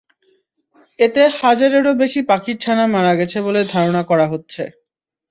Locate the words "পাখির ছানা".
2.29-2.85